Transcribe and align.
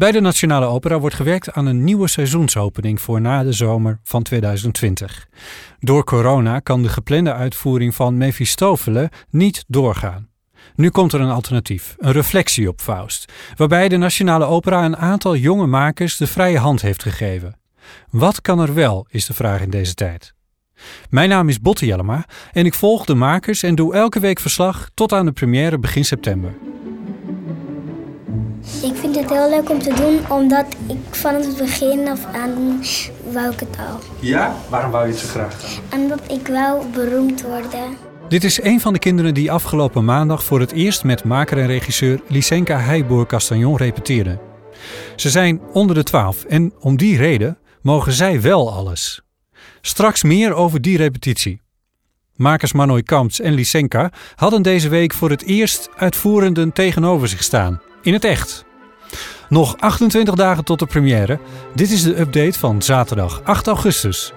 Bij 0.00 0.12
de 0.12 0.20
Nationale 0.20 0.66
Opera 0.66 0.98
wordt 0.98 1.14
gewerkt 1.14 1.52
aan 1.52 1.66
een 1.66 1.84
nieuwe 1.84 2.08
seizoensopening 2.08 3.00
voor 3.00 3.20
na 3.20 3.42
de 3.42 3.52
zomer 3.52 4.00
van 4.02 4.22
2020. 4.22 5.28
Door 5.80 6.04
corona 6.04 6.60
kan 6.60 6.82
de 6.82 6.88
geplande 6.88 7.32
uitvoering 7.32 7.94
van 7.94 8.16
Mephistopheles 8.16 9.08
niet 9.30 9.64
doorgaan. 9.66 10.28
Nu 10.74 10.90
komt 10.90 11.12
er 11.12 11.20
een 11.20 11.30
alternatief, 11.30 11.94
een 11.98 12.12
reflectie 12.12 12.68
op 12.68 12.80
Faust, 12.80 13.32
waarbij 13.56 13.88
de 13.88 13.96
Nationale 13.96 14.44
Opera 14.44 14.84
een 14.84 14.96
aantal 14.96 15.36
jonge 15.36 15.66
makers 15.66 16.16
de 16.16 16.26
vrije 16.26 16.58
hand 16.58 16.82
heeft 16.82 17.02
gegeven. 17.02 17.58
Wat 18.10 18.40
kan 18.40 18.60
er 18.60 18.74
wel, 18.74 19.06
is 19.10 19.26
de 19.26 19.34
vraag 19.34 19.60
in 19.60 19.70
deze 19.70 19.94
tijd. 19.94 20.34
Mijn 21.10 21.28
naam 21.28 21.48
is 21.48 21.60
Botte 21.60 21.86
Jellema 21.86 22.24
en 22.52 22.66
ik 22.66 22.74
volg 22.74 23.04
de 23.04 23.14
makers 23.14 23.62
en 23.62 23.74
doe 23.74 23.94
elke 23.94 24.20
week 24.20 24.40
verslag 24.40 24.90
tot 24.94 25.12
aan 25.12 25.24
de 25.24 25.32
première 25.32 25.78
begin 25.78 26.04
september. 26.04 26.54
Ik 28.82 28.94
vind 28.94 29.16
het 29.16 29.30
heel 29.30 29.50
leuk 29.50 29.70
om 29.70 29.78
te 29.78 29.94
doen, 29.94 30.38
omdat 30.38 30.66
ik 30.86 31.14
van 31.14 31.34
het 31.34 31.56
begin 31.56 32.08
af 32.08 32.24
aan 32.24 32.82
wou 33.32 33.52
ik 33.52 33.60
het 33.60 33.76
al. 33.78 33.98
Ja? 34.20 34.54
Waarom 34.68 34.90
wou 34.90 35.06
je 35.06 35.12
het 35.12 35.20
zo 35.20 35.28
graag? 35.28 35.78
Omdat 35.94 36.20
ik 36.28 36.46
wou 36.46 36.86
beroemd 36.86 37.42
worden. 37.42 37.96
Dit 38.28 38.44
is 38.44 38.62
een 38.62 38.80
van 38.80 38.92
de 38.92 38.98
kinderen 38.98 39.34
die 39.34 39.52
afgelopen 39.52 40.04
maandag 40.04 40.44
voor 40.44 40.60
het 40.60 40.72
eerst 40.72 41.04
met 41.04 41.24
maker 41.24 41.58
en 41.58 41.66
regisseur 41.66 42.20
Lysenka 42.28 42.78
Heijboer-Castagnon 42.78 43.76
repeteerde. 43.76 44.38
Ze 45.16 45.30
zijn 45.30 45.60
onder 45.72 45.94
de 45.94 46.02
twaalf 46.02 46.44
en 46.44 46.72
om 46.80 46.96
die 46.96 47.16
reden 47.16 47.58
mogen 47.82 48.12
zij 48.12 48.40
wel 48.40 48.72
alles. 48.72 49.20
Straks 49.80 50.22
meer 50.22 50.54
over 50.54 50.80
die 50.80 50.96
repetitie. 50.96 51.60
Makers 52.36 52.72
Manoy 52.72 53.02
Kamps 53.02 53.40
en 53.40 53.52
Lysenka 53.52 54.10
hadden 54.34 54.62
deze 54.62 54.88
week 54.88 55.12
voor 55.12 55.30
het 55.30 55.42
eerst 55.42 55.88
uitvoerenden 55.96 56.72
tegenover 56.72 57.28
zich 57.28 57.42
staan. 57.42 57.80
In 58.02 58.12
het 58.12 58.24
echt. 58.24 58.64
Nog 59.48 59.76
28 59.78 60.34
dagen 60.34 60.64
tot 60.64 60.78
de 60.78 60.86
première. 60.86 61.38
Dit 61.74 61.90
is 61.90 62.02
de 62.02 62.20
update 62.20 62.58
van 62.58 62.82
zaterdag 62.82 63.40
8 63.44 63.66
augustus. 63.66 64.32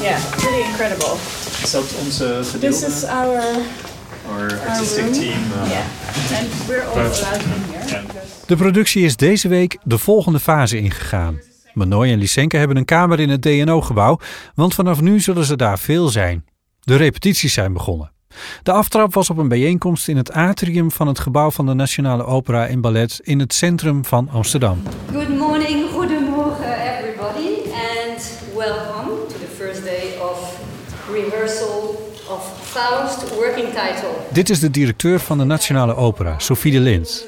Yeah, 0.00 0.18
pretty 0.36 0.68
incredible. 0.68 1.14
Is 1.62 1.70
dat 1.70 1.94
onze 2.04 2.36
This 2.40 2.50
gedeelte? 2.50 2.86
is 2.86 3.04
our 3.04 3.40
Our 4.32 4.60
artistic 4.68 5.12
team. 5.12 5.42
uh, 5.62 5.68
yeah, 5.70 6.38
and 6.40 6.66
we're 6.66 6.82
all 6.84 6.96
allowed 6.98 7.42
in 7.42 7.74
here. 7.74 7.86
Yeah. 7.90 8.02
De 8.46 8.56
productie 8.56 9.04
is 9.04 9.16
deze 9.16 9.48
week 9.48 9.78
de 9.84 9.98
volgende 9.98 10.40
fase 10.40 10.78
ingegaan. 10.78 11.40
Manoy 11.74 12.10
en 12.10 12.18
Lysenka 12.18 12.58
hebben 12.58 12.76
een 12.76 12.84
kamer 12.84 13.20
in 13.20 13.28
het 13.30 13.42
DNO-gebouw, 13.42 14.18
want 14.54 14.74
vanaf 14.74 15.00
nu 15.00 15.20
zullen 15.20 15.44
ze 15.44 15.56
daar 15.56 15.78
veel 15.78 16.08
zijn. 16.08 16.44
De 16.80 16.96
repetities 16.96 17.52
zijn 17.52 17.72
begonnen. 17.72 18.11
De 18.62 18.72
aftrap 18.72 19.14
was 19.14 19.30
op 19.30 19.38
een 19.38 19.48
bijeenkomst 19.48 20.08
in 20.08 20.16
het 20.16 20.32
atrium 20.32 20.90
van 20.90 21.06
het 21.06 21.18
gebouw 21.18 21.50
van 21.50 21.66
de 21.66 21.74
Nationale 21.74 22.24
Opera 22.24 22.66
en 22.66 22.80
Ballet 22.80 23.20
in 23.22 23.38
het 23.38 23.54
centrum 23.54 24.04
van 24.04 24.28
Amsterdam. 24.32 24.82
Good 25.12 25.38
morning, 25.38 25.90
goedemorgen 25.92 26.72
everybody, 26.98 27.70
and 27.72 28.38
welcome 28.54 29.26
to 29.28 29.38
the 29.38 29.54
first 29.56 29.84
day 29.84 30.18
of 30.20 30.60
rehearsal 31.12 32.10
of 32.28 32.60
Faust 32.62 33.34
working 33.34 33.68
title. 33.68 34.10
Dit 34.32 34.50
is 34.50 34.60
de 34.60 34.70
directeur 34.70 35.20
van 35.20 35.38
de 35.38 35.44
Nationale 35.44 35.94
Opera, 35.94 36.38
Sophie 36.38 36.72
de 36.72 36.80
Lint. 36.80 37.26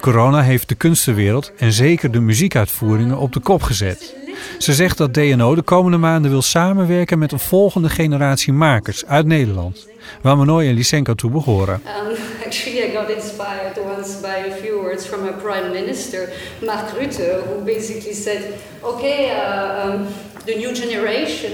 Corona 0.00 0.42
heeft 0.42 0.68
de 0.68 0.74
kunstenwereld 0.74 1.52
en 1.56 1.72
zeker 1.72 2.10
de 2.10 2.20
muziekuitvoeringen 2.20 3.18
op 3.18 3.32
de 3.32 3.40
kop 3.40 3.62
gezet. 3.62 4.14
Ze 4.58 4.72
zegt 4.74 4.98
dat 4.98 5.14
DNO 5.14 5.54
de 5.54 5.62
komende 5.62 5.96
maanden 5.96 6.30
wil 6.30 6.42
samenwerken 6.42 7.18
met 7.18 7.32
een 7.32 7.38
volgende 7.38 7.88
generatie 7.88 8.52
makers 8.52 9.06
uit 9.06 9.26
Nederland, 9.26 9.86
waar 10.22 10.36
Manoy 10.36 10.66
en 10.66 10.74
Lysenko 10.74 11.14
toe 11.14 11.30
behoren. 11.30 11.74
Um, 11.74 12.16
actually, 12.44 12.78
I 12.78 12.96
got 12.96 13.10
inspired 13.10 13.78
once 13.96 14.20
by 14.20 14.52
a 14.52 14.56
few 14.62 14.80
words 14.82 15.06
from 15.06 15.20
our 15.20 15.34
Prime 15.42 15.70
Minister, 15.72 16.28
Mark 16.64 16.90
Rutte, 16.98 17.42
who 17.46 17.64
basically 17.64 18.14
said, 18.14 18.42
okay, 18.80 19.30
uh, 19.30 19.92
um, 19.92 20.06
the 20.44 20.54
new 20.56 20.74
generation, 20.74 21.52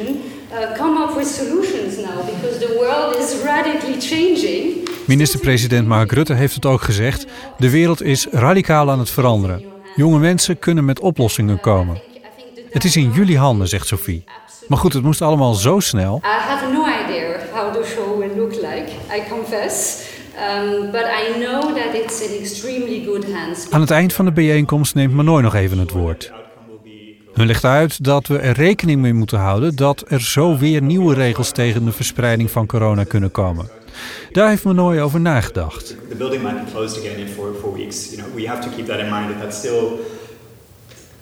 uh, 0.52 0.76
come 0.76 1.02
up 1.02 1.16
with 1.16 1.26
solutions 1.26 1.96
now, 1.96 2.24
because 2.24 2.58
the 2.58 2.74
world 2.78 3.16
is 3.16 3.42
radically 3.44 4.00
changing. 4.00 4.88
Minister-president 5.06 5.86
Mark 5.86 6.12
Rutte 6.12 6.34
heeft 6.34 6.54
het 6.54 6.66
ook 6.66 6.82
gezegd: 6.82 7.26
de 7.58 7.70
wereld 7.70 8.02
is 8.02 8.26
radicaal 8.30 8.90
aan 8.90 8.98
het 8.98 9.10
veranderen. 9.10 9.64
Jonge 9.96 10.18
mensen 10.18 10.58
kunnen 10.58 10.84
met 10.84 11.00
oplossingen 11.00 11.60
komen. 11.60 12.11
Het 12.72 12.84
is 12.84 12.96
in 12.96 13.10
jullie 13.10 13.38
handen, 13.38 13.68
zegt 13.68 13.86
Sophie. 13.86 14.24
Maar 14.68 14.78
goed, 14.78 14.92
het 14.92 15.02
moest 15.02 15.22
allemaal 15.22 15.54
zo 15.54 15.80
snel. 15.80 16.16
I 16.16 16.28
have 16.28 16.72
no 16.72 16.84
idea 16.84 17.36
how 17.52 17.72
the 17.72 17.92
show 17.94 18.18
will 18.18 18.36
look 18.36 18.52
like, 18.52 18.86
I 19.16 19.28
confess. 19.30 20.00
Um, 20.34 20.90
but 20.90 21.04
I 21.04 21.44
know 21.44 21.62
that 21.62 21.94
it's 21.94 22.20
in 22.20 22.40
extremely 22.40 23.04
good 23.06 23.32
hands. 23.32 23.70
Aan 23.70 23.80
het 23.80 23.90
eind 23.90 24.12
van 24.12 24.24
de 24.24 24.32
bijeenkomst 24.32 24.94
neemt 24.94 25.12
Manoy 25.12 25.42
nog 25.42 25.54
even 25.54 25.78
het 25.78 25.90
woord. 25.90 26.32
Hun 27.32 27.46
legt 27.46 27.64
uit 27.64 28.04
dat 28.04 28.26
we 28.26 28.38
er 28.38 28.54
rekening 28.54 29.00
mee 29.00 29.14
moeten 29.14 29.38
houden 29.38 29.76
dat 29.76 30.04
er 30.08 30.20
zo 30.20 30.58
weer 30.58 30.82
nieuwe 30.82 31.14
regels 31.14 31.50
tegen 31.50 31.84
de 31.84 31.92
verspreiding 31.92 32.50
van 32.50 32.66
corona 32.66 33.04
kunnen 33.04 33.30
komen. 33.30 33.68
Daar 34.32 34.48
heeft 34.48 34.64
Manoy 34.64 34.98
over 34.98 35.20
nagedacht. 35.20 35.96
The 36.08 36.16
building 36.16 36.42
might 36.42 36.64
be 36.64 36.70
closed 36.70 36.98
again 36.98 37.18
in 37.18 37.28
four, 37.28 37.54
four 37.60 37.72
weeks. 37.72 38.10
You 38.10 38.22
know, 38.22 38.34
we 38.34 38.48
have 38.48 38.68
to 38.68 38.76
keep 38.76 38.86
that 38.86 38.98
in 38.98 39.10
mind 39.10 39.28
that 39.28 39.40
that's 39.40 39.58
still 39.58 39.98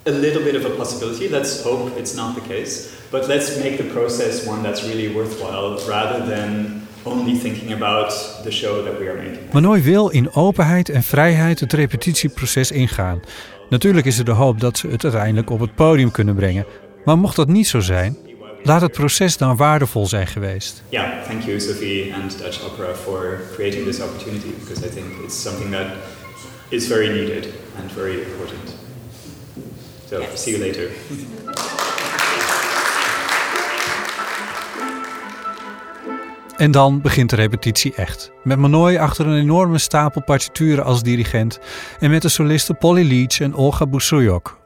a 0.06 0.11
little 0.11 0.43
bit 0.43 0.55
of 0.55 0.65
a 0.65 0.75
possibility. 0.77 1.28
Let's 1.28 1.62
hope 1.62 1.99
it's 1.99 2.15
not 2.15 2.34
the 2.34 2.41
case. 2.41 2.88
But 3.11 3.27
let's 3.27 3.59
make 3.59 3.77
the 3.77 3.84
process 3.93 4.47
one 4.47 4.62
that's 4.62 4.83
really 4.83 5.12
worthwhile 5.15 5.78
rather 5.88 6.27
than 6.27 6.83
only 7.05 7.38
thinking 7.38 7.72
about 7.72 8.10
the 8.43 8.50
show 8.50 8.84
that 8.84 8.99
we 8.99 9.09
are 9.09 9.16
making. 9.16 9.53
Manoy 9.53 9.83
wil 9.83 10.09
in 10.09 10.34
openheid 10.34 10.89
en 10.89 11.03
vrijheid 11.03 11.60
het 11.60 11.72
repetitieproces 11.72 12.71
ingaan. 12.71 13.21
Natuurlijk 13.69 14.06
is 14.06 14.19
er 14.19 14.25
de 14.25 14.31
hoop 14.31 14.60
dat 14.60 14.78
ze 14.78 14.89
het 14.89 15.03
uiteindelijk 15.03 15.50
op 15.50 15.60
het 15.60 15.75
podium 15.75 16.10
kunnen 16.10 16.34
brengen. 16.34 16.66
Maar 17.05 17.19
mocht 17.19 17.37
dat 17.37 17.49
niet 17.49 17.69
zo 17.69 17.81
zijn, 17.81 18.16
laat 18.62 18.81
het 18.81 18.93
proces 18.93 19.37
dan 19.37 19.56
waardevol 19.56 20.06
zijn 20.06 20.27
geweest. 20.27 20.83
Yeah, 20.89 21.25
thank 21.27 21.43
you, 21.43 21.60
Sophie 21.60 22.15
and 22.15 22.39
Dutch 22.39 22.65
Opera, 22.65 22.94
for 22.94 23.41
creating 23.55 23.84
this 23.84 24.00
opportunity 24.00 24.50
because 24.59 24.87
I 24.87 24.91
think 24.91 25.06
it's 25.25 25.43
something 25.43 25.71
that 25.71 25.87
is 26.69 26.87
very 26.87 27.09
needed 27.09 27.49
and 27.81 27.93
very 27.93 28.15
important. 28.15 28.78
So, 30.10 30.22
see 30.34 30.59
you 30.59 30.66
later. 30.66 30.91
En 36.56 36.71
dan 36.71 37.00
begint 37.00 37.31
de 37.31 37.37
repetitie 37.37 37.94
echt. 37.94 38.31
Met 38.44 38.59
Manoy 38.59 38.97
achter 38.97 39.26
een 39.26 39.41
enorme 39.41 39.78
stapel 39.78 40.22
partituren 40.22 40.84
als 40.84 41.03
dirigent 41.03 41.59
en 42.00 42.10
met 42.10 42.22
de 42.22 42.28
solisten 42.28 42.76
Polly 42.76 43.09
Leach 43.09 43.41
en 43.41 43.54
Olga 43.54 43.87
Busuyok. 43.87 44.59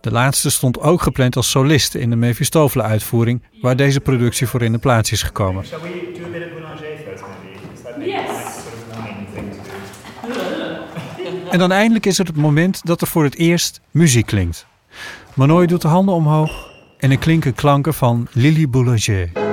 De 0.00 0.10
laatste 0.10 0.50
stond 0.50 0.80
ook 0.80 1.02
gepland 1.02 1.36
als 1.36 1.50
soliste 1.50 1.98
in 1.98 2.10
de 2.10 2.16
Mephistopheles-uitvoering, 2.16 3.42
waar 3.60 3.76
deze 3.76 4.00
productie 4.00 4.46
voor 4.46 4.62
in 4.62 4.72
de 4.72 4.78
plaats 4.78 5.12
is 5.12 5.22
gekomen. 5.22 5.64
En 11.50 11.58
dan 11.58 11.72
eindelijk 11.72 12.06
is 12.06 12.18
het 12.18 12.26
het 12.26 12.36
moment 12.36 12.80
dat 12.84 13.00
er 13.00 13.06
voor 13.06 13.24
het 13.24 13.36
eerst 13.36 13.80
muziek 13.90 14.26
klinkt. 14.26 14.68
Manoy 15.34 15.66
doet 15.66 15.82
de 15.82 15.88
handen 15.88 16.14
omhoog 16.14 16.70
en 16.98 17.10
er 17.10 17.18
klinken 17.18 17.54
klanken 17.54 17.94
van 17.94 18.28
Lily 18.32 18.68
Boulanger. 18.68 19.49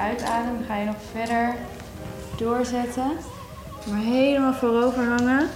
Oké, 0.00 0.08
die 0.08 0.24
uitadem 0.24 0.64
ga 0.66 0.76
je 0.76 0.84
nog 0.84 0.96
verder 1.12 1.54
doorzetten. 2.36 3.10
Maar 3.90 4.00
helemaal 4.00 4.54
voorover 4.54 5.08
hangen. 5.08 5.48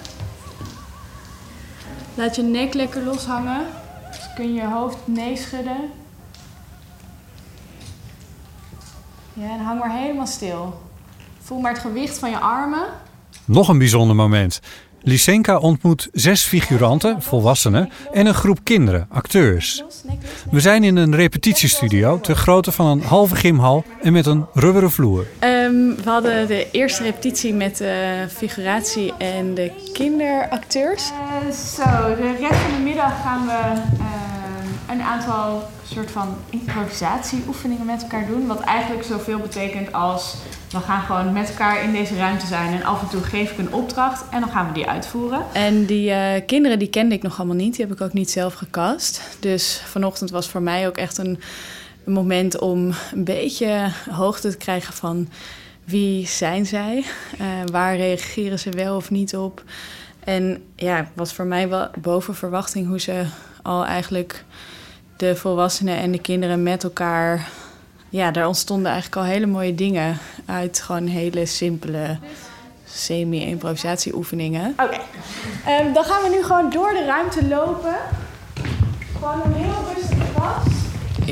Laat 2.15 2.37
je 2.37 2.43
nek 2.43 2.75
lekker 2.75 3.03
loshangen. 3.03 3.67
Dus 4.11 4.33
kun 4.35 4.55
je 4.55 4.61
je 4.61 4.67
hoofd 4.67 4.97
nee 5.05 5.37
schudden. 5.37 5.91
Ja, 9.33 9.51
en 9.51 9.61
hang 9.61 9.79
maar 9.81 9.99
helemaal 9.99 10.27
stil. 10.27 10.83
Voel 11.41 11.61
maar 11.61 11.73
het 11.73 11.81
gewicht 11.81 12.19
van 12.19 12.31
je 12.31 12.39
armen. 12.39 12.87
Nog 13.45 13.69
een 13.69 13.79
bijzonder 13.79 14.17
moment. 14.17 14.61
Lysenka 15.07 15.59
ontmoet 15.59 16.09
zes 16.13 16.43
figuranten, 16.43 17.23
volwassenen, 17.23 17.91
en 18.13 18.27
een 18.27 18.35
groep 18.35 18.59
kinderen, 18.63 19.07
acteurs. 19.11 19.85
We 20.51 20.61
zijn 20.61 20.85
in 20.85 20.97
een 20.97 21.15
repetitiestudio 21.15 22.21
ter 22.21 22.37
grootte 22.37 22.73
van 22.73 22.87
een 22.87 23.03
halve 23.03 23.37
gymhal 23.37 23.85
en 24.03 24.13
met 24.13 24.27
een 24.27 24.47
rubberen 24.53 24.91
vloer. 24.91 25.27
Ehm, 25.39 25.73
we 26.05 26.11
hadden 26.11 26.47
de 26.47 26.71
eerste 26.71 27.03
repetitie 27.03 27.55
met 27.55 27.77
de 27.77 28.27
figuratie 28.29 29.13
en 29.19 29.55
de 29.55 29.71
kinderacteurs. 29.93 31.11
Eh, 31.11 31.55
zo, 31.55 32.15
de 32.15 32.37
rest 32.41 32.61
van 32.61 32.77
de 32.77 32.83
middag 32.83 33.23
gaan 33.23 33.47
we 33.47 33.81
ehm, 33.99 34.99
een 34.99 35.03
aantal 35.03 35.69
soort 35.93 36.11
van 36.11 36.37
improvisatieoefeningen 36.51 37.87
met 37.87 38.03
elkaar 38.03 38.27
doen. 38.27 38.47
Wat 38.47 38.61
eigenlijk 38.61 39.07
zoveel 39.07 39.39
betekent 39.39 39.93
als 39.93 40.37
we 40.75 40.81
gaan 40.81 41.03
gewoon 41.03 41.33
met 41.33 41.49
elkaar 41.49 41.83
in 41.83 41.93
deze 41.93 42.17
ruimte 42.17 42.47
zijn 42.47 42.75
en 42.75 42.85
af 42.85 43.03
en 43.03 43.09
toe 43.09 43.23
geef 43.23 43.51
ik 43.51 43.59
een 43.59 43.73
opdracht 43.73 44.25
en 44.31 44.41
dan 44.41 44.49
gaan 44.49 44.67
we 44.67 44.73
die 44.73 44.89
uitvoeren. 44.89 45.43
En 45.53 45.85
die 45.85 46.11
eh, 46.11 46.43
kinderen 46.47 46.79
die 46.79 46.89
kende 46.89 47.15
ik 47.15 47.23
nog 47.23 47.39
allemaal 47.39 47.57
niet, 47.57 47.77
die 47.77 47.87
heb 47.87 47.95
ik 47.95 48.01
ook 48.01 48.13
niet 48.13 48.31
zelf 48.31 48.55
gecast. 48.55 49.37
Dus 49.41 49.83
vanochtend 49.85 50.31
was 50.31 50.49
voor 50.49 50.63
mij 50.63 50.87
ook 50.87 50.97
echt 50.97 51.19
een, 51.19 51.41
een 52.05 52.13
moment 52.13 52.59
om 52.59 52.93
een 53.13 53.25
beetje 53.25 53.91
hoogte 54.11 54.51
te 54.51 54.57
krijgen 54.57 54.95
van 54.95 55.29
wie 55.85 56.27
zijn 56.27 56.67
zij, 56.67 57.05
uh, 57.41 57.47
waar 57.73 57.97
reageren 57.97 58.59
ze 58.59 58.71
wel 58.71 58.97
of 58.97 59.11
niet 59.11 59.37
op. 59.37 59.63
En 60.25 60.63
ja, 60.77 61.09
was 61.15 61.33
voor 61.33 61.45
mij 61.45 61.69
wel 61.69 61.89
boven 62.01 62.35
verwachting 62.35 62.87
hoe 62.87 63.01
ze 63.01 63.25
al 63.63 63.87
eigenlijk 63.87 64.45
de 65.17 65.37
volwassenen 65.37 65.97
en 65.97 66.13
de 66.13 66.21
kinderen 66.21 66.63
met 66.63 66.85
elkaar. 66.85 67.49
Ja, 68.09 68.31
daar 68.31 68.47
ontstonden 68.47 68.93
eigenlijk 68.93 69.17
al 69.23 69.33
hele 69.33 69.47
mooie 69.47 69.75
dingen 69.75 70.19
uit 70.47 70.81
gewoon 70.81 71.07
hele 71.07 71.47
simpele 71.47 72.19
semi-improvisatieoefeningen. 72.85 74.75
Oké, 74.77 75.01
ehm, 75.67 75.93
dan 75.93 76.05
gaan 76.05 76.23
we 76.23 76.29
nu 76.29 76.43
gewoon 76.43 76.71
door 76.71 76.91
de 76.93 77.05
ruimte 77.05 77.49
lopen. 77.49 77.97
Gewoon 79.19 79.43
een 79.45 79.53
heel 79.53 79.95
rustig 79.95 80.33
pas. 80.33 80.75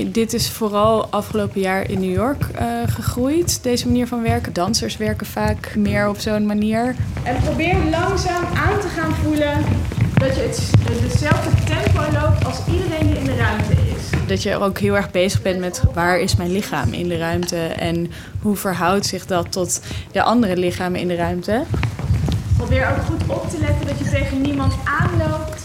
Dit 0.06 0.32
is 0.32 0.50
vooral 0.50 1.06
afgelopen 1.06 1.60
jaar 1.60 1.90
in 1.90 2.00
New 2.00 2.12
York 2.12 2.46
uh, 2.60 2.68
gegroeid, 2.86 3.62
deze 3.62 3.86
manier 3.86 4.06
van 4.06 4.22
werken. 4.22 4.52
Dansers 4.52 4.96
werken 4.96 5.26
vaak 5.26 5.76
meer 5.76 6.08
op 6.08 6.18
zo'n 6.18 6.46
manier. 6.46 6.94
En 7.22 7.36
probeer 7.42 7.76
langzaam 7.90 8.44
aan 8.44 8.80
te 8.80 8.88
gaan 8.88 9.14
voelen 9.14 9.64
dat 10.14 10.36
je 10.36 10.40
het, 10.40 10.70
hetzelfde 10.90 11.64
tempo 11.64 12.00
loopt 12.20 12.44
als 12.44 12.58
iedereen 12.72 13.06
die 13.06 13.16
in 13.16 13.24
de 13.24 13.36
ruimte 13.36 13.72
is. 13.72 13.81
Dat 14.26 14.42
je 14.42 14.56
ook 14.56 14.78
heel 14.78 14.96
erg 14.96 15.10
bezig 15.10 15.42
bent 15.42 15.60
met 15.60 15.82
waar 15.94 16.20
is 16.20 16.36
mijn 16.36 16.52
lichaam 16.52 16.92
in 16.92 17.08
de 17.08 17.16
ruimte 17.16 17.56
en 17.66 18.10
hoe 18.40 18.56
verhoudt 18.56 19.06
zich 19.06 19.26
dat 19.26 19.52
tot 19.52 19.80
de 20.12 20.22
andere 20.22 20.56
lichamen 20.56 21.00
in 21.00 21.08
de 21.08 21.14
ruimte. 21.14 21.62
Probeer 22.56 22.88
ook 22.90 23.04
goed 23.04 23.36
op 23.36 23.50
te 23.50 23.58
letten 23.58 23.86
dat 23.86 23.98
je 23.98 24.04
tegen 24.04 24.40
niemand 24.40 24.74
aanloopt. 24.84 25.62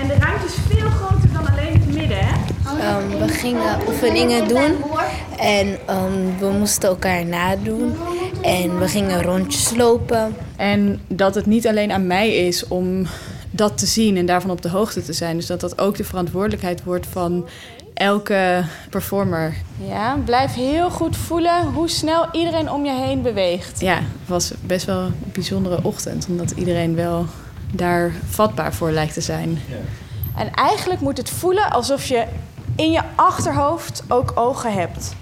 En 0.00 0.08
de 0.08 0.14
ruimte 0.14 0.46
is 0.46 0.54
veel 0.68 0.90
groter 0.90 1.32
dan 1.32 1.46
alleen 1.48 1.72
het 1.72 1.94
midden, 1.94 2.18
hè? 2.20 2.52
Um, 2.72 3.18
we 3.18 3.28
gingen 3.28 3.78
oefeningen 3.88 4.48
doen 4.48 4.84
en 5.38 5.66
um, 5.68 6.38
we 6.38 6.46
moesten 6.58 6.88
elkaar 6.88 7.24
nadoen. 7.24 7.94
En 8.42 8.78
we 8.78 8.88
gingen 8.88 9.22
rondjes 9.22 9.74
lopen. 9.76 10.36
En 10.56 11.00
dat 11.08 11.34
het 11.34 11.46
niet 11.46 11.66
alleen 11.66 11.92
aan 11.92 12.06
mij 12.06 12.34
is 12.34 12.68
om 12.68 13.06
dat 13.54 13.78
te 13.78 13.86
zien 13.86 14.16
en 14.16 14.26
daarvan 14.26 14.50
op 14.50 14.62
de 14.62 14.68
hoogte 14.68 15.02
te 15.02 15.12
zijn. 15.12 15.36
Dus 15.36 15.46
dat 15.46 15.60
dat 15.60 15.80
ook 15.80 15.96
de 15.96 16.04
verantwoordelijkheid 16.04 16.84
wordt 16.84 17.06
van 17.06 17.48
elke 17.94 18.64
performer. 18.90 19.54
Ja, 19.88 20.16
blijf 20.24 20.54
heel 20.54 20.90
goed 20.90 21.16
voelen 21.16 21.64
hoe 21.64 21.88
snel 21.88 22.28
iedereen 22.32 22.70
om 22.70 22.84
je 22.84 22.92
heen 22.92 23.22
beweegt. 23.22 23.80
Ja, 23.80 23.94
het 23.94 24.28
was 24.28 24.52
best 24.60 24.86
wel 24.86 25.00
een 25.00 25.14
bijzondere 25.32 25.78
ochtend, 25.82 26.26
omdat 26.28 26.50
iedereen 26.50 26.94
wel 26.94 27.26
daar 27.72 28.12
vatbaar 28.28 28.74
voor 28.74 28.90
lijkt 28.90 29.14
te 29.14 29.20
zijn. 29.20 29.58
Ja. 29.68 29.76
En 30.40 30.50
eigenlijk 30.50 31.00
moet 31.00 31.16
het 31.16 31.30
voelen 31.30 31.70
alsof 31.70 32.04
je 32.04 32.24
in 32.76 32.90
je 32.90 33.02
achterhoofd 33.14 34.02
ook 34.08 34.32
ogen 34.34 34.72
hebt. 34.72 35.14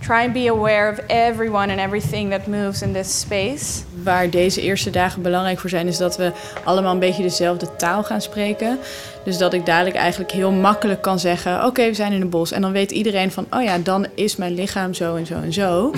Try 0.00 0.24
and 0.24 0.32
be 0.32 0.48
aware 0.50 0.92
of 0.92 0.98
everyone 1.06 1.70
and 1.70 1.80
everything 1.80 2.30
that 2.30 2.46
moves 2.46 2.82
in 2.82 2.92
this 2.92 3.20
space. 3.20 3.82
Waar 4.02 4.30
deze 4.30 4.60
eerste 4.60 4.90
dagen 4.90 5.22
belangrijk 5.22 5.58
voor 5.58 5.70
zijn, 5.70 5.86
is 5.86 5.96
dat 5.96 6.16
we 6.16 6.32
allemaal 6.64 6.92
een 6.92 6.98
beetje 6.98 7.22
dezelfde 7.22 7.76
taal 7.76 8.04
gaan 8.04 8.20
spreken. 8.20 8.78
Dus 9.24 9.38
dat 9.38 9.52
ik 9.52 9.66
dadelijk 9.66 9.96
eigenlijk 9.96 10.30
heel 10.30 10.52
makkelijk 10.52 11.02
kan 11.02 11.18
zeggen: 11.18 11.64
Oké, 11.64 11.86
we 11.86 11.94
zijn 11.94 12.12
in 12.12 12.20
een 12.20 12.30
bos. 12.30 12.52
En 12.52 12.60
dan 12.60 12.72
weet 12.72 12.90
iedereen 12.90 13.30
van: 13.30 13.46
Oh 13.50 13.62
ja, 13.62 13.78
dan 13.78 14.06
is 14.14 14.36
mijn 14.36 14.54
lichaam 14.54 14.94
zo 14.94 15.16
en 15.16 15.26
zo 15.26 15.34
en 15.34 15.52
zo. 15.52 15.90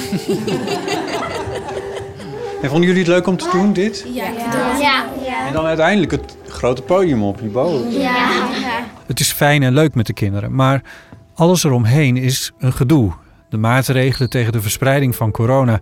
En 2.62 2.68
vonden 2.68 2.86
jullie 2.86 3.02
het 3.02 3.12
leuk 3.12 3.26
om 3.26 3.36
te 3.36 3.48
doen, 3.52 3.72
dit? 3.72 4.04
Ja. 4.14 4.24
ja. 4.80 5.06
ja. 5.24 5.46
En 5.46 5.52
dan 5.52 5.64
uiteindelijk 5.64 6.10
het 6.10 6.36
grote 6.48 6.82
podium 6.82 7.22
op 7.22 7.40
je 7.40 7.48
boven. 7.48 7.92
Ja. 7.92 8.28
Het 9.06 9.20
is 9.20 9.32
fijn 9.32 9.62
en 9.62 9.72
leuk 9.72 9.94
met 9.94 10.06
de 10.06 10.12
kinderen, 10.12 10.54
maar 10.54 10.82
alles 11.34 11.64
eromheen 11.64 12.16
is 12.16 12.52
een 12.58 12.72
gedoe. 12.72 13.12
De 13.50 13.56
maatregelen 13.56 14.30
tegen 14.30 14.52
de 14.52 14.60
verspreiding 14.60 15.16
van 15.16 15.30
corona. 15.30 15.80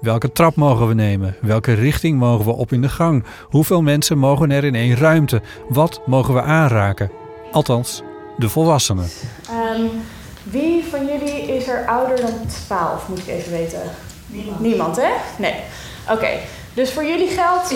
Welke 0.00 0.32
trap 0.32 0.56
mogen 0.56 0.88
we 0.88 0.94
nemen? 0.94 1.36
Welke 1.40 1.72
richting 1.72 2.18
mogen 2.18 2.44
we 2.44 2.52
op 2.52 2.72
in 2.72 2.82
de 2.82 2.88
gang? 2.88 3.24
Hoeveel 3.42 3.82
mensen 3.82 4.18
mogen 4.18 4.50
er 4.50 4.64
in 4.64 4.74
één 4.74 4.96
ruimte? 4.96 5.42
Wat 5.68 6.00
mogen 6.06 6.34
we 6.34 6.42
aanraken? 6.42 7.10
Althans, 7.52 8.02
de 8.36 8.48
volwassenen. 8.48 9.08
Um, 9.50 9.90
wie 10.42 10.84
van 10.90 11.06
jullie 11.06 11.56
is 11.56 11.68
er 11.68 11.86
ouder 11.86 12.16
dan 12.16 12.46
12, 12.66 13.08
moet 13.08 13.18
ik 13.18 13.26
even 13.26 13.52
weten? 13.52 13.82
Niemand. 14.26 14.60
Niemand, 14.60 14.96
hè? 14.96 15.10
Nee. 15.38 15.54
Oké, 16.10 16.28
dus 16.74 16.92
voor 16.92 17.04
jullie 17.04 17.28
geldt, 17.28 17.70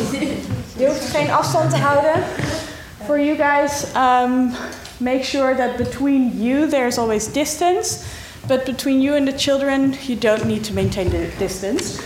je 0.76 0.86
hoeft 0.86 1.10
geen 1.10 1.30
afstand 1.30 1.70
te 1.70 1.76
houden. 1.76 2.22
For 3.04 3.20
you 3.20 3.36
guys, 3.36 3.84
um, 3.96 4.52
make 4.96 5.24
sure 5.24 5.54
that 5.56 5.76
between 5.76 6.42
you 6.42 6.68
there's 6.68 6.98
always 6.98 7.32
distance. 7.32 7.98
But 8.46 8.64
between 8.64 9.00
you 9.00 9.16
and 9.16 9.26
the 9.26 9.36
children, 9.36 9.94
you 10.06 10.18
don't 10.18 10.44
need 10.44 10.64
to 10.64 10.72
maintain 10.74 11.08
the 11.08 11.28
distance. 11.38 11.98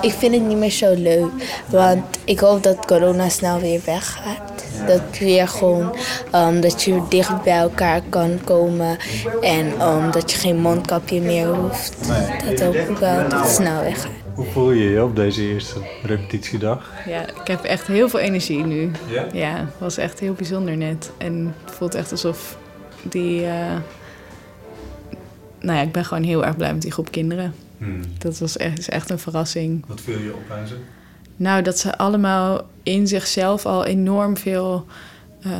Ik 0.00 0.12
vind 0.12 0.34
het 0.34 0.46
niet 0.46 0.56
meer 0.56 0.70
zo 0.70 0.94
leuk, 0.94 1.30
want 1.66 2.04
ik 2.24 2.38
hoop 2.38 2.62
dat 2.62 2.86
corona 2.86 3.28
snel 3.28 3.60
weer 3.60 3.80
weggaat. 3.84 4.64
Dat 4.86 5.18
weer 5.18 5.48
gewoon 5.48 5.96
um, 6.34 6.60
dat 6.60 6.82
je 6.82 7.02
dicht 7.08 7.42
bij 7.42 7.58
elkaar 7.58 8.00
kan 8.08 8.38
komen 8.44 8.96
en 9.40 9.82
um, 9.82 10.10
dat 10.10 10.30
je 10.30 10.38
geen 10.38 10.56
mondkapje 10.56 11.20
meer 11.20 11.46
hoeft. 11.46 12.08
Dat 12.48 12.60
hoop 12.60 12.74
ik 12.74 12.96
wel 12.96 13.28
dat 13.28 13.40
het 13.40 13.50
snel 13.50 13.82
weggaat. 13.82 14.12
Hoe 14.34 14.46
voel 14.52 14.70
je 14.70 14.90
je 14.90 15.02
op 15.02 15.16
deze 15.16 15.42
eerste 15.42 15.80
repetitiedag? 16.02 16.90
Ja, 17.06 17.20
ik 17.20 17.46
heb 17.46 17.64
echt 17.64 17.86
heel 17.86 18.08
veel 18.08 18.20
energie 18.20 18.64
nu. 18.64 18.90
Ja? 19.06 19.26
Ja, 19.32 19.56
het 19.56 19.78
was 19.78 19.96
echt 19.96 20.20
heel 20.20 20.32
bijzonder 20.32 20.76
net. 20.76 21.10
En 21.18 21.54
het 21.64 21.74
voelt 21.74 21.94
echt 21.94 22.10
alsof 22.10 22.56
die... 23.02 23.40
Uh, 23.40 23.50
nou 25.64 25.78
ja, 25.78 25.84
ik 25.84 25.92
ben 25.92 26.04
gewoon 26.04 26.22
heel 26.22 26.44
erg 26.44 26.56
blij 26.56 26.72
met 26.72 26.82
die 26.82 26.92
groep 26.92 27.10
kinderen. 27.10 27.54
Hmm. 27.78 28.00
Dat 28.18 28.38
was 28.38 28.56
echt, 28.56 28.78
is 28.78 28.88
echt 28.88 29.10
een 29.10 29.18
verrassing. 29.18 29.84
Wat 29.86 30.00
viel 30.00 30.18
je 30.18 30.34
op 30.34 30.50
aan 30.50 30.66
ze? 30.66 30.74
Nou, 31.36 31.62
dat 31.62 31.78
ze 31.78 31.98
allemaal 31.98 32.66
in 32.82 33.06
zichzelf 33.06 33.66
al 33.66 33.84
enorm 33.84 34.36
veel... 34.36 34.86
Uh, 35.46 35.52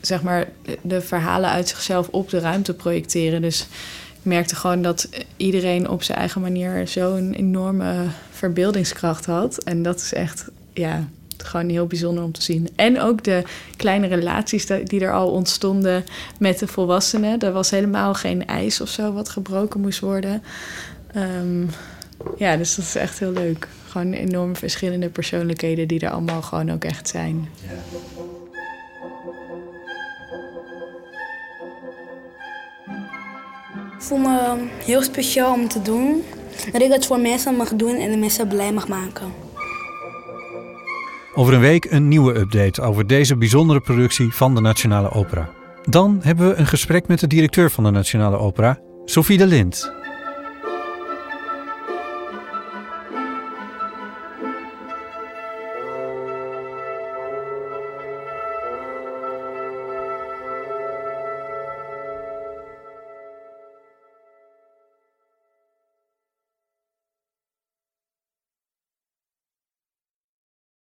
zeg 0.00 0.22
maar, 0.22 0.48
de 0.82 1.00
verhalen 1.00 1.50
uit 1.50 1.68
zichzelf 1.68 2.08
op 2.08 2.30
de 2.30 2.38
ruimte 2.38 2.74
projecteren. 2.74 3.42
Dus 3.42 3.60
ik 4.12 4.22
merkte 4.22 4.56
gewoon 4.56 4.82
dat 4.82 5.08
iedereen 5.36 5.88
op 5.88 6.02
zijn 6.02 6.18
eigen 6.18 6.40
manier 6.40 6.88
zo'n 6.88 7.32
enorme 7.32 7.94
verbeeldingskracht 8.30 9.26
had. 9.26 9.58
En 9.58 9.82
dat 9.82 10.00
is 10.00 10.12
echt, 10.12 10.48
ja, 10.72 11.08
gewoon 11.42 11.68
heel 11.68 11.86
bijzonder 11.86 12.24
om 12.24 12.32
te 12.32 12.42
zien. 12.42 12.68
En 12.76 13.00
ook 13.00 13.24
de 13.24 13.42
kleine 13.76 14.06
relaties 14.06 14.66
die 14.66 15.00
er 15.00 15.12
al 15.12 15.30
ontstonden 15.30 16.04
met 16.38 16.58
de 16.58 16.66
volwassenen. 16.66 17.38
Er 17.38 17.52
was 17.52 17.70
helemaal 17.70 18.14
geen 18.14 18.46
ijs 18.46 18.80
of 18.80 18.88
zo 18.88 19.12
wat 19.12 19.28
gebroken 19.28 19.80
moest 19.80 20.00
worden. 20.00 20.42
Um, 21.16 21.70
ja, 22.36 22.56
dus 22.56 22.74
dat 22.74 22.84
is 22.84 22.94
echt 22.94 23.18
heel 23.18 23.32
leuk. 23.32 23.68
Gewoon 23.88 24.12
enorm 24.12 24.56
verschillende 24.56 25.08
persoonlijkheden 25.08 25.88
die 25.88 26.00
er 26.00 26.10
allemaal 26.10 26.42
gewoon 26.42 26.70
ook 26.70 26.84
echt 26.84 27.08
zijn. 27.08 27.48
Ja. 27.62 27.98
Ik 33.96 34.02
voel 34.02 34.18
me 34.18 34.68
heel 34.84 35.02
speciaal 35.02 35.52
om 35.52 35.68
te 35.68 35.82
doen. 35.82 36.22
Dat 36.72 36.82
ik 36.82 36.92
het 36.92 37.06
voor 37.06 37.20
mensen 37.20 37.56
mag 37.56 37.68
doen 37.68 37.94
en 37.94 38.10
de 38.10 38.16
mensen 38.16 38.48
blij 38.48 38.72
mag 38.72 38.88
maken. 38.88 39.45
Over 41.38 41.54
een 41.54 41.60
week 41.60 41.84
een 41.90 42.08
nieuwe 42.08 42.38
update 42.38 42.82
over 42.82 43.06
deze 43.06 43.36
bijzondere 43.36 43.80
productie 43.80 44.32
van 44.32 44.54
de 44.54 44.60
Nationale 44.60 45.10
Opera. 45.10 45.48
Dan 45.84 46.18
hebben 46.22 46.48
we 46.48 46.54
een 46.54 46.66
gesprek 46.66 47.08
met 47.08 47.20
de 47.20 47.26
directeur 47.26 47.70
van 47.70 47.84
de 47.84 47.90
Nationale 47.90 48.36
Opera, 48.36 48.78
Sophie 49.04 49.38
de 49.38 49.46
Lind. 49.46 49.95